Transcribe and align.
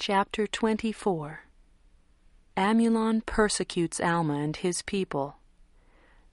Chapter 0.00 0.46
24 0.46 1.42
Amulon 2.56 3.20
persecutes 3.20 4.00
Alma 4.00 4.32
and 4.32 4.56
his 4.56 4.80
people. 4.80 5.36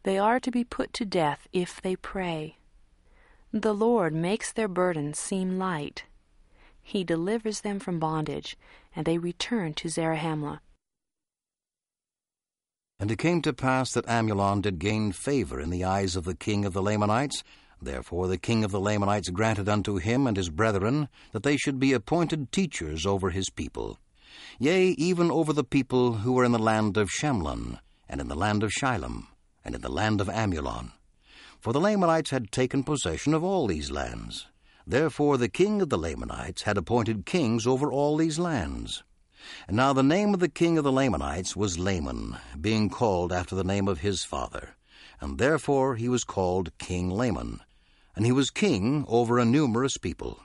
They 0.04 0.18
are 0.18 0.40
to 0.40 0.50
be 0.50 0.64
put 0.64 0.94
to 0.94 1.04
death 1.04 1.50
if 1.52 1.82
they 1.82 1.98
pray. 1.98 2.56
The 3.52 3.74
Lord 3.74 4.14
makes 4.14 4.54
their 4.54 4.70
burdens 4.70 5.20
seem 5.20 5.60
light. 5.60 6.06
He 6.82 7.04
delivers 7.04 7.60
them 7.60 7.80
from 7.80 8.00
bondage, 8.00 8.58
and 8.96 9.06
they 9.06 9.18
return 9.18 9.74
to 9.74 9.90
Zarahemla. 9.90 10.62
And 13.02 13.12
it 13.12 13.20
came 13.20 13.42
to 13.42 13.52
pass 13.52 13.92
that 13.92 14.08
Amulon 14.08 14.62
did 14.62 14.80
gain 14.80 15.12
favor 15.12 15.60
in 15.60 15.72
the 15.72 15.84
eyes 15.84 16.16
of 16.16 16.24
the 16.24 16.36
king 16.36 16.64
of 16.64 16.72
the 16.72 16.82
Lamanites. 16.82 17.44
Therefore 17.82 18.28
the 18.28 18.38
king 18.38 18.64
of 18.64 18.72
the 18.72 18.80
Lamanites 18.80 19.30
granted 19.30 19.70
unto 19.70 19.98
him 19.98 20.26
and 20.26 20.36
his 20.36 20.50
brethren 20.50 21.10
that 21.32 21.44
they 21.44 21.58
should 21.58 21.80
be 21.80 21.94
appointed 21.94 22.52
teachers 22.52 23.06
over 23.06 23.30
his 23.30 23.50
people. 23.50 24.00
Yea, 24.60 24.90
even 24.98 25.30
over 25.30 25.54
the 25.54 25.64
people 25.64 26.14
who 26.14 26.34
were 26.34 26.44
in 26.44 26.52
the 26.52 26.60
land 26.60 26.98
of 26.98 27.10
Shemlon, 27.10 27.80
and 28.10 28.20
in 28.20 28.28
the 28.28 28.36
land 28.36 28.64
of 28.64 28.72
Shilom, 28.72 29.28
and 29.64 29.76
in 29.76 29.82
the 29.82 29.92
land 29.92 30.22
of 30.22 30.30
Amulon. 30.30 30.92
For 31.60 31.74
the 31.74 31.80
Lamanites 31.80 32.32
had 32.32 32.52
taken 32.52 32.84
possession 32.84 33.34
of 33.34 33.44
all 33.44 33.68
these 33.68 33.92
lands. 33.92 34.48
Therefore 34.86 35.38
the 35.38 35.50
king 35.50 35.82
of 35.82 35.90
the 35.90 35.98
Lamanites 35.98 36.64
had 36.64 36.78
appointed 36.78 37.26
kings 37.26 37.68
over 37.68 37.92
all 37.92 38.18
these 38.18 38.40
lands. 38.40 39.04
And 39.68 39.78
now 39.78 39.94
the 39.94 40.04
name 40.04 40.34
of 40.34 40.40
the 40.40 40.50
king 40.50 40.78
of 40.78 40.84
the 40.84 40.92
Lamanites 40.92 41.56
was 41.56 41.78
Laman, 41.78 42.38
being 42.60 42.90
called 42.90 43.32
after 43.32 43.56
the 43.56 43.64
name 43.64 43.88
of 43.88 44.00
his 44.00 44.24
father. 44.24 44.76
And 45.20 45.38
therefore 45.38 45.96
he 45.96 46.10
was 46.10 46.24
called 46.24 46.78
King 46.78 47.10
Laman. 47.10 47.62
And 48.18 48.26
he 48.26 48.34
was 48.34 48.50
king 48.50 49.06
over 49.08 49.40
a 49.40 49.46
numerous 49.46 49.98
people. 49.98 50.42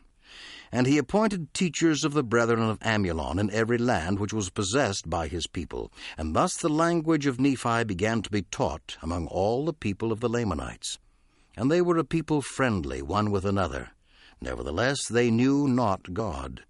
And 0.70 0.86
he 0.86 0.96
appointed 0.96 1.52
teachers 1.52 2.04
of 2.04 2.12
the 2.12 2.22
brethren 2.22 2.62
of 2.62 2.78
Amulon 2.82 3.40
in 3.40 3.50
every 3.50 3.78
land 3.78 4.20
which 4.20 4.32
was 4.32 4.48
possessed 4.48 5.10
by 5.10 5.26
his 5.26 5.48
people. 5.48 5.92
And 6.16 6.36
thus 6.36 6.56
the 6.56 6.68
language 6.68 7.26
of 7.26 7.40
Nephi 7.40 7.82
began 7.82 8.22
to 8.22 8.30
be 8.30 8.42
taught 8.42 8.96
among 9.02 9.26
all 9.26 9.64
the 9.64 9.72
people 9.72 10.12
of 10.12 10.20
the 10.20 10.28
Lamanites. 10.28 11.00
And 11.56 11.68
they 11.68 11.82
were 11.82 11.98
a 11.98 12.04
people 12.04 12.42
friendly 12.42 13.02
one 13.02 13.32
with 13.32 13.44
another. 13.44 13.90
Nevertheless 14.40 15.08
they 15.08 15.30
knew 15.30 15.66
not 15.66 16.14
God 16.14 16.62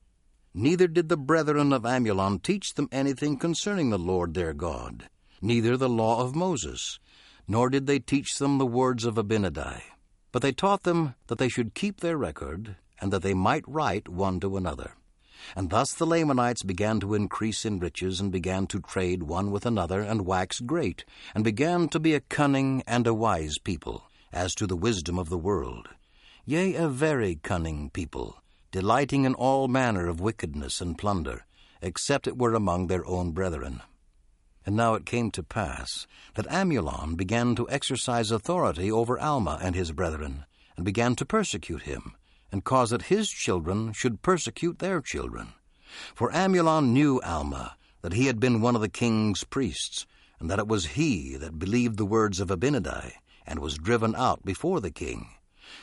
Neither 0.55 0.87
did 0.87 1.09
the 1.09 1.17
brethren 1.17 1.73
of 1.73 1.87
Amulon 1.87 2.39
teach 2.39 2.75
them 2.75 2.89
anything 2.93 3.39
concerning 3.39 3.89
the 3.89 3.99
Lord 3.99 4.35
their 4.35 4.53
God, 4.53 5.09
neither 5.41 5.79
the 5.79 5.89
law 5.89 6.21
of 6.21 6.37
Moses, 6.37 6.99
nor 7.49 7.71
did 7.71 7.87
they 7.87 7.99
teach 7.99 8.37
them 8.37 8.59
the 8.59 8.67
words 8.67 9.07
of 9.07 9.15
Abinadi. 9.15 9.81
But 10.33 10.43
they 10.43 10.53
taught 10.53 10.83
them 10.83 11.15
that 11.29 11.39
they 11.39 11.49
should 11.49 11.75
keep 11.75 12.01
their 12.01 12.17
record, 12.17 12.77
and 13.01 13.13
that 13.13 13.23
they 13.23 13.35
might 13.35 13.69
write 13.69 14.09
one 14.09 14.41
to 14.41 14.57
another. 14.57 14.95
And 15.55 15.71
thus 15.71 15.93
the 15.93 16.07
Lamanites 16.07 16.63
began 16.63 17.01
to 17.01 17.15
increase 17.15 17.65
in 17.65 17.79
riches, 17.79 18.21
and 18.21 18.33
began 18.33 18.67
to 18.69 18.81
trade 18.81 19.25
one 19.25 19.51
with 19.51 19.67
another, 19.67 20.01
and 20.01 20.25
wax 20.25 20.61
great, 20.61 21.05
and 21.35 21.45
began 21.45 21.89
to 21.89 22.01
be 22.01 22.15
a 22.15 22.21
cunning 22.21 22.83
and 22.87 23.07
a 23.07 23.15
wise 23.15 23.59
people, 23.59 24.05
as 24.33 24.55
to 24.55 24.67
the 24.67 24.77
wisdom 24.77 25.19
of 25.19 25.29
the 25.29 25.39
world. 25.39 25.89
Yea, 26.47 26.75
a 26.75 26.89
very 26.89 27.37
cunning 27.37 27.91
people, 27.91 28.43
delighting 28.71 29.25
in 29.25 29.35
all 29.35 29.69
manner 29.69 30.09
of 30.09 30.21
wickedness 30.21 30.81
and 30.81 30.97
plunder, 30.97 31.45
except 31.83 32.27
it 32.27 32.39
were 32.39 32.55
among 32.55 32.87
their 32.87 33.07
own 33.07 33.33
brethren. 33.33 33.83
And 34.65 34.77
now 34.77 34.95
it 34.95 35.07
came 35.07 35.31
to 35.33 35.43
pass 35.43 36.07
that 36.35 36.51
Amulon 36.51 37.17
began 37.17 37.55
to 37.57 37.69
exercise 37.69 38.31
authority 38.31 38.91
over 38.91 39.19
Alma 39.19 39.59
and 39.61 39.75
his 39.75 39.93
brethren, 39.93 40.45
and 40.77 40.85
began 40.85 41.15
to 41.17 41.27
persecute 41.27 41.83
him, 41.83 42.15
and 42.53 42.65
cause 42.65 42.91
that 42.91 43.03
his 43.03 43.29
children 43.29 43.93
should 43.93 44.23
persecute 44.23 44.79
their 44.79 45.01
children. 45.01 45.55
For 46.15 46.33
Amulon 46.33 46.93
knew 46.93 47.21
Alma, 47.23 47.77
that 48.03 48.13
he 48.13 48.27
had 48.27 48.41
been 48.41 48.61
one 48.61 48.75
of 48.75 48.81
the 48.81 48.89
king's 48.89 49.45
priests, 49.45 50.07
and 50.39 50.51
that 50.51 50.59
it 50.59 50.69
was 50.69 50.87
he 50.87 51.37
that 51.37 51.59
believed 51.59 51.97
the 51.97 52.07
words 52.07 52.41
of 52.41 52.49
Abinadi, 52.49 53.13
and 53.47 53.59
was 53.59 53.79
driven 53.79 54.15
out 54.15 54.45
before 54.45 54.81
the 54.81 54.91
king. 54.91 55.29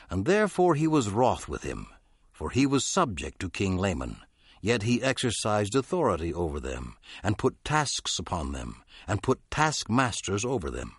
And 0.09 0.25
therefore 0.25 0.75
he 0.75 0.87
was 0.87 1.09
wroth 1.09 1.47
with 1.47 1.63
him, 1.63 1.87
for 2.31 2.49
he 2.49 2.65
was 2.65 2.85
subject 2.85 3.39
to 3.41 3.49
King 3.49 3.77
Laman. 3.77 4.21
Yet 4.61 4.83
he 4.83 5.01
exercised 5.01 5.75
authority 5.75 6.33
over 6.33 6.59
them, 6.59 6.97
and 7.23 7.37
put 7.37 7.63
tasks 7.63 8.19
upon 8.19 8.51
them, 8.51 8.83
and 9.07 9.23
put 9.23 9.39
taskmasters 9.49 10.43
over 10.43 10.69
them. 10.69 10.95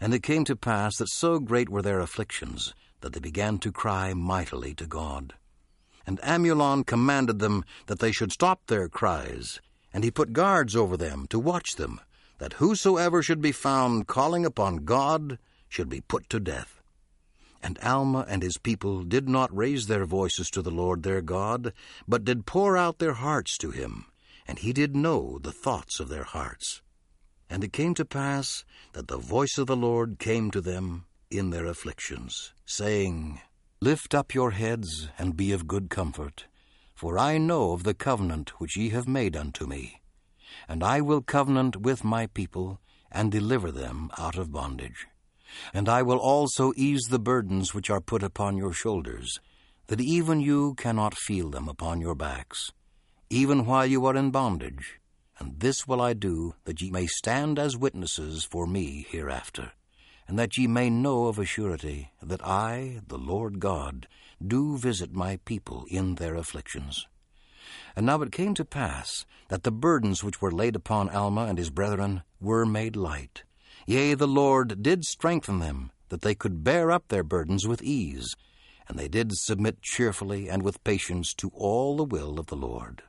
And 0.00 0.14
it 0.14 0.22
came 0.22 0.44
to 0.46 0.56
pass 0.56 0.96
that 0.96 1.08
so 1.08 1.38
great 1.38 1.68
were 1.68 1.82
their 1.82 2.00
afflictions, 2.00 2.74
that 3.00 3.12
they 3.12 3.20
began 3.20 3.58
to 3.58 3.70
cry 3.70 4.14
mightily 4.14 4.74
to 4.74 4.86
God. 4.86 5.34
And 6.06 6.18
Amulon 6.22 6.84
commanded 6.84 7.38
them 7.38 7.64
that 7.86 8.00
they 8.00 8.10
should 8.10 8.32
stop 8.32 8.66
their 8.66 8.88
cries, 8.88 9.60
and 9.92 10.02
he 10.02 10.10
put 10.10 10.32
guards 10.32 10.74
over 10.74 10.96
them 10.96 11.26
to 11.28 11.38
watch 11.38 11.76
them, 11.76 12.00
that 12.38 12.54
whosoever 12.54 13.22
should 13.22 13.40
be 13.40 13.52
found 13.52 14.08
calling 14.08 14.44
upon 14.44 14.84
God 14.84 15.38
should 15.68 15.88
be 15.88 16.00
put 16.00 16.28
to 16.30 16.40
death. 16.40 16.81
And 17.62 17.78
Alma 17.80 18.26
and 18.28 18.42
his 18.42 18.58
people 18.58 19.04
did 19.04 19.28
not 19.28 19.56
raise 19.56 19.86
their 19.86 20.04
voices 20.04 20.50
to 20.50 20.62
the 20.62 20.70
Lord 20.70 21.02
their 21.02 21.22
God, 21.22 21.72
but 22.08 22.24
did 22.24 22.44
pour 22.44 22.76
out 22.76 22.98
their 22.98 23.12
hearts 23.14 23.56
to 23.58 23.70
him, 23.70 24.06
and 24.46 24.58
he 24.58 24.72
did 24.72 24.96
know 24.96 25.38
the 25.38 25.52
thoughts 25.52 26.00
of 26.00 26.08
their 26.08 26.24
hearts. 26.24 26.82
And 27.48 27.62
it 27.62 27.72
came 27.72 27.94
to 27.94 28.04
pass 28.04 28.64
that 28.94 29.08
the 29.08 29.18
voice 29.18 29.58
of 29.58 29.66
the 29.66 29.76
Lord 29.76 30.18
came 30.18 30.50
to 30.50 30.60
them 30.60 31.04
in 31.30 31.50
their 31.50 31.66
afflictions, 31.66 32.52
saying, 32.66 33.40
Lift 33.80 34.14
up 34.14 34.34
your 34.34 34.52
heads, 34.52 35.08
and 35.18 35.36
be 35.36 35.52
of 35.52 35.66
good 35.66 35.90
comfort, 35.90 36.46
for 36.94 37.18
I 37.18 37.38
know 37.38 37.72
of 37.72 37.84
the 37.84 37.94
covenant 37.94 38.60
which 38.60 38.76
ye 38.76 38.90
have 38.90 39.08
made 39.08 39.36
unto 39.36 39.66
me. 39.66 40.02
And 40.68 40.82
I 40.82 41.00
will 41.00 41.22
covenant 41.22 41.76
with 41.76 42.04
my 42.04 42.26
people, 42.26 42.80
and 43.10 43.30
deliver 43.30 43.70
them 43.70 44.10
out 44.18 44.38
of 44.38 44.52
bondage. 44.52 45.06
And 45.74 45.88
I 45.88 46.02
will 46.02 46.18
also 46.18 46.72
ease 46.76 47.02
the 47.10 47.18
burdens 47.18 47.74
which 47.74 47.90
are 47.90 48.00
put 48.00 48.22
upon 48.22 48.56
your 48.56 48.72
shoulders, 48.72 49.40
that 49.86 50.00
even 50.00 50.40
you 50.40 50.74
cannot 50.74 51.16
feel 51.16 51.50
them 51.50 51.68
upon 51.68 52.00
your 52.00 52.14
backs, 52.14 52.72
even 53.30 53.66
while 53.66 53.86
you 53.86 54.06
are 54.06 54.16
in 54.16 54.30
bondage. 54.30 55.00
And 55.38 55.60
this 55.60 55.86
will 55.86 56.00
I 56.00 56.12
do, 56.12 56.54
that 56.64 56.80
ye 56.80 56.90
may 56.90 57.06
stand 57.06 57.58
as 57.58 57.76
witnesses 57.76 58.44
for 58.44 58.66
me 58.66 59.06
hereafter, 59.08 59.72
and 60.28 60.38
that 60.38 60.56
ye 60.56 60.66
may 60.66 60.88
know 60.88 61.26
of 61.26 61.38
a 61.38 61.44
surety 61.44 62.12
that 62.22 62.44
I, 62.44 63.00
the 63.08 63.18
Lord 63.18 63.58
God, 63.58 64.06
do 64.44 64.76
visit 64.76 65.12
my 65.12 65.38
people 65.44 65.84
in 65.88 66.14
their 66.16 66.34
afflictions. 66.34 67.06
And 67.96 68.06
now 68.06 68.22
it 68.22 68.32
came 68.32 68.54
to 68.54 68.64
pass 68.64 69.26
that 69.48 69.64
the 69.64 69.72
burdens 69.72 70.22
which 70.22 70.40
were 70.40 70.52
laid 70.52 70.76
upon 70.76 71.08
Alma 71.10 71.46
and 71.46 71.58
his 71.58 71.70
brethren 71.70 72.22
were 72.40 72.64
made 72.64 72.96
light 72.96 73.44
Yea, 73.86 74.14
the 74.14 74.28
Lord 74.28 74.82
did 74.82 75.04
strengthen 75.04 75.58
them, 75.58 75.90
that 76.08 76.22
they 76.22 76.34
could 76.34 76.62
bear 76.62 76.90
up 76.90 77.08
their 77.08 77.24
burdens 77.24 77.66
with 77.66 77.82
ease, 77.82 78.34
and 78.88 78.98
they 78.98 79.08
did 79.08 79.32
submit 79.32 79.82
cheerfully 79.82 80.48
and 80.48 80.62
with 80.62 80.84
patience 80.84 81.34
to 81.34 81.50
all 81.54 81.96
the 81.96 82.04
will 82.04 82.38
of 82.38 82.46
the 82.46 82.56
Lord. 82.56 83.02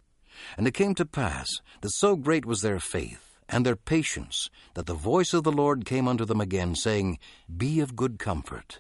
And 0.58 0.68
it 0.68 0.74
came 0.74 0.96
to 0.96 1.06
pass 1.06 1.48
that 1.82 1.92
so 1.92 2.16
great 2.16 2.46
was 2.46 2.62
their 2.62 2.80
faith 2.80 3.38
and 3.50 3.66
their 3.66 3.76
patience 3.76 4.50
that 4.74 4.86
the 4.86 4.94
voice 4.94 5.34
of 5.34 5.44
the 5.44 5.52
Lord 5.52 5.86
came 5.86 6.08
unto 6.08 6.26
them 6.26 6.42
again, 6.42 6.76
saying, 6.76 7.20
Be 7.56 7.80
of 7.80 7.96
good 7.96 8.18
comfort, 8.18 8.80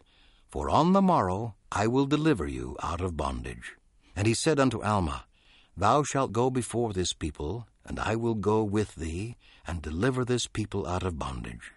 for 0.50 0.70
on 0.70 0.94
the 0.94 1.02
morrow 1.02 1.56
I 1.72 1.88
will 1.88 2.06
deliver 2.06 2.48
you 2.48 2.78
out 2.82 3.02
of 3.02 3.18
bondage. 3.18 3.76
And 4.16 4.26
he 4.26 4.34
said 4.34 4.60
unto 4.60 4.82
Alma, 4.82 5.26
Thou 5.76 6.04
shalt 6.04 6.32
go 6.32 6.50
before 6.50 6.94
this 6.94 7.14
people, 7.14 7.68
and 7.86 8.00
I 8.00 8.16
will 8.16 8.36
go 8.36 8.64
with 8.64 8.96
thee, 8.96 9.38
and 9.68 9.82
deliver 9.82 10.24
this 10.24 10.48
people 10.48 10.88
out 10.88 11.04
of 11.04 11.20
bondage. 11.20 11.72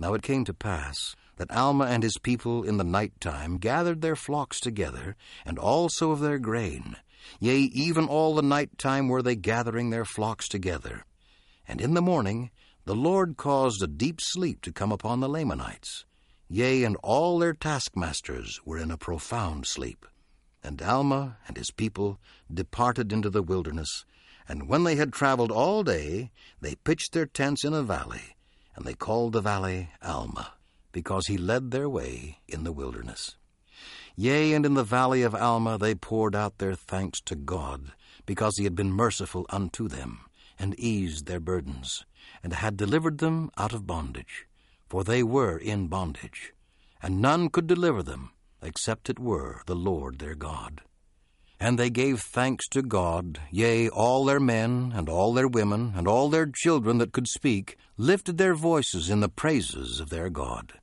Now 0.00 0.14
it 0.14 0.22
came 0.22 0.44
to 0.44 0.54
pass 0.54 1.16
that 1.38 1.50
Alma 1.50 1.86
and 1.86 2.02
his 2.02 2.18
people 2.18 2.62
in 2.62 2.76
the 2.76 2.84
night 2.84 3.20
time 3.20 3.58
gathered 3.58 4.00
their 4.00 4.16
flocks 4.16 4.60
together, 4.60 5.16
and 5.44 5.58
also 5.58 6.10
of 6.10 6.20
their 6.20 6.38
grain. 6.38 6.96
Yea, 7.40 7.58
even 7.58 8.06
all 8.06 8.34
the 8.34 8.42
night 8.42 8.78
time 8.78 9.08
were 9.08 9.22
they 9.22 9.36
gathering 9.36 9.90
their 9.90 10.04
flocks 10.04 10.48
together. 10.48 11.04
And 11.66 11.80
in 11.80 11.94
the 11.94 12.02
morning 12.02 12.50
the 12.84 12.94
Lord 12.94 13.36
caused 13.36 13.82
a 13.82 13.86
deep 13.86 14.20
sleep 14.20 14.62
to 14.62 14.72
come 14.72 14.92
upon 14.92 15.20
the 15.20 15.28
Lamanites. 15.28 16.04
Yea, 16.48 16.84
and 16.84 16.96
all 17.02 17.38
their 17.38 17.52
taskmasters 17.52 18.60
were 18.64 18.78
in 18.78 18.90
a 18.90 18.96
profound 18.96 19.66
sleep. 19.66 20.06
And 20.62 20.80
Alma 20.80 21.38
and 21.46 21.56
his 21.56 21.70
people 21.70 22.18
departed 22.52 23.12
into 23.12 23.30
the 23.30 23.42
wilderness, 23.42 24.04
and 24.48 24.68
when 24.68 24.84
they 24.84 24.96
had 24.96 25.12
travelled 25.12 25.50
all 25.50 25.82
day, 25.82 26.30
they 26.60 26.74
pitched 26.76 27.12
their 27.12 27.26
tents 27.26 27.64
in 27.64 27.74
a 27.74 27.82
valley 27.82 28.36
and 28.78 28.86
they 28.86 28.94
called 28.94 29.32
the 29.32 29.40
valley 29.40 29.90
Alma, 30.00 30.52
because 30.92 31.26
he 31.26 31.36
led 31.36 31.72
their 31.72 31.88
way 31.88 32.38
in 32.46 32.62
the 32.62 32.70
wilderness. 32.70 33.36
Yea, 34.14 34.52
and 34.52 34.64
in 34.64 34.74
the 34.74 34.84
valley 34.84 35.22
of 35.22 35.34
Alma 35.34 35.76
they 35.76 35.96
poured 35.96 36.36
out 36.36 36.58
their 36.58 36.76
thanks 36.76 37.20
to 37.22 37.34
God, 37.34 37.90
because 38.24 38.56
he 38.56 38.62
had 38.62 38.76
been 38.76 38.92
merciful 38.92 39.46
unto 39.50 39.88
them, 39.88 40.20
and 40.60 40.78
eased 40.78 41.26
their 41.26 41.40
burdens, 41.40 42.06
and 42.40 42.52
had 42.52 42.76
delivered 42.76 43.18
them 43.18 43.50
out 43.58 43.72
of 43.72 43.84
bondage, 43.84 44.46
for 44.88 45.02
they 45.02 45.24
were 45.24 45.58
in 45.58 45.88
bondage, 45.88 46.52
and 47.02 47.20
none 47.20 47.48
could 47.48 47.66
deliver 47.66 48.04
them, 48.04 48.30
except 48.62 49.10
it 49.10 49.18
were 49.18 49.62
the 49.66 49.74
Lord 49.74 50.20
their 50.20 50.36
God. 50.36 50.82
And 51.60 51.78
they 51.78 51.90
gave 51.90 52.20
thanks 52.20 52.68
to 52.68 52.82
God, 52.82 53.40
yea, 53.50 53.88
all 53.88 54.24
their 54.24 54.38
men, 54.38 54.92
and 54.94 55.08
all 55.08 55.34
their 55.34 55.48
women, 55.48 55.92
and 55.96 56.06
all 56.06 56.28
their 56.28 56.46
children 56.46 56.98
that 56.98 57.12
could 57.12 57.26
speak, 57.26 57.76
lifted 57.96 58.38
their 58.38 58.54
voices 58.54 59.10
in 59.10 59.20
the 59.20 59.28
praises 59.28 59.98
of 59.98 60.10
their 60.10 60.30
God. 60.30 60.74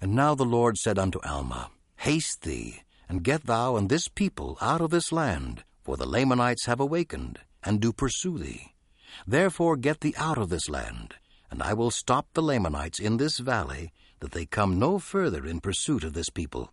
And 0.00 0.14
now 0.14 0.34
the 0.34 0.44
Lord 0.44 0.76
said 0.76 0.98
unto 0.98 1.20
Alma, 1.20 1.70
Haste 1.96 2.42
thee, 2.42 2.82
and 3.08 3.24
get 3.24 3.44
thou 3.44 3.76
and 3.76 3.88
this 3.88 4.08
people 4.08 4.58
out 4.60 4.82
of 4.82 4.90
this 4.90 5.10
land, 5.10 5.64
for 5.82 5.96
the 5.96 6.08
Lamanites 6.08 6.66
have 6.66 6.80
awakened, 6.80 7.40
and 7.64 7.80
do 7.80 7.92
pursue 7.92 8.38
thee. 8.38 8.74
Therefore 9.26 9.76
get 9.76 10.00
thee 10.00 10.14
out 10.18 10.36
of 10.36 10.50
this 10.50 10.68
land, 10.68 11.14
and 11.50 11.62
I 11.62 11.72
will 11.72 11.90
stop 11.90 12.26
the 12.34 12.42
Lamanites 12.42 13.00
in 13.00 13.16
this 13.16 13.38
valley, 13.38 13.92
that 14.20 14.32
they 14.32 14.44
come 14.44 14.78
no 14.78 14.98
further 14.98 15.46
in 15.46 15.60
pursuit 15.60 16.04
of 16.04 16.12
this 16.12 16.28
people. 16.28 16.72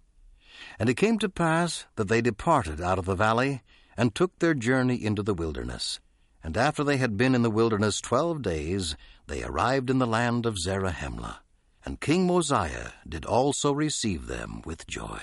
And 0.79 0.89
it 0.89 0.95
came 0.95 1.19
to 1.19 1.29
pass 1.29 1.85
that 1.95 2.07
they 2.07 2.21
departed 2.21 2.81
out 2.81 2.99
of 2.99 3.05
the 3.05 3.15
valley, 3.15 3.61
and 3.97 4.13
took 4.13 4.37
their 4.39 4.53
journey 4.53 4.95
into 4.95 5.23
the 5.23 5.33
wilderness. 5.33 5.99
And 6.43 6.57
after 6.57 6.83
they 6.83 6.97
had 6.97 7.17
been 7.17 7.33
in 7.33 7.41
the 7.41 7.49
wilderness 7.49 8.01
twelve 8.01 8.41
days, 8.41 8.95
they 9.27 9.43
arrived 9.43 9.89
in 9.89 9.99
the 9.99 10.05
land 10.05 10.45
of 10.45 10.59
Zarahemla. 10.59 11.37
And 11.85 12.01
King 12.01 12.27
Mosiah 12.27 12.91
did 13.07 13.25
also 13.25 13.71
receive 13.71 14.27
them 14.27 14.61
with 14.65 14.87
joy. 14.87 15.21